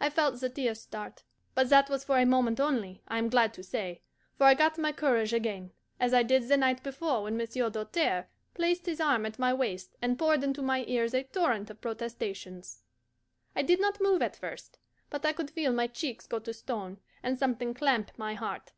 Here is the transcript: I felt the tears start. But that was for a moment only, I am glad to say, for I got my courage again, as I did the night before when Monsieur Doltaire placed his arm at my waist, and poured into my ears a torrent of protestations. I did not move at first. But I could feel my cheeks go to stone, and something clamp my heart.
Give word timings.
I 0.00 0.10
felt 0.10 0.38
the 0.40 0.48
tears 0.48 0.80
start. 0.80 1.24
But 1.56 1.70
that 1.70 1.90
was 1.90 2.04
for 2.04 2.18
a 2.20 2.24
moment 2.24 2.60
only, 2.60 3.02
I 3.08 3.18
am 3.18 3.28
glad 3.28 3.52
to 3.54 3.64
say, 3.64 4.00
for 4.38 4.44
I 4.44 4.54
got 4.54 4.78
my 4.78 4.92
courage 4.92 5.32
again, 5.32 5.72
as 5.98 6.14
I 6.14 6.22
did 6.22 6.46
the 6.46 6.56
night 6.56 6.84
before 6.84 7.24
when 7.24 7.36
Monsieur 7.36 7.68
Doltaire 7.68 8.28
placed 8.54 8.86
his 8.86 9.00
arm 9.00 9.26
at 9.26 9.40
my 9.40 9.52
waist, 9.52 9.96
and 10.00 10.16
poured 10.20 10.44
into 10.44 10.62
my 10.62 10.84
ears 10.86 11.14
a 11.14 11.24
torrent 11.24 11.68
of 11.68 11.80
protestations. 11.80 12.84
I 13.56 13.62
did 13.62 13.80
not 13.80 14.00
move 14.00 14.22
at 14.22 14.36
first. 14.36 14.78
But 15.10 15.26
I 15.26 15.32
could 15.32 15.50
feel 15.50 15.72
my 15.72 15.88
cheeks 15.88 16.28
go 16.28 16.38
to 16.38 16.54
stone, 16.54 17.00
and 17.24 17.36
something 17.36 17.74
clamp 17.74 18.12
my 18.16 18.34
heart. 18.34 18.70